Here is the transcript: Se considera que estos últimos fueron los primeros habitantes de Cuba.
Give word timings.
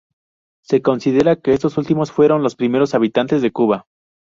Se 0.63 0.81
considera 0.81 1.35
que 1.35 1.53
estos 1.53 1.77
últimos 1.77 2.11
fueron 2.11 2.41
los 2.41 2.55
primeros 2.55 2.95
habitantes 2.95 3.43
de 3.43 3.51
Cuba. 3.51 3.85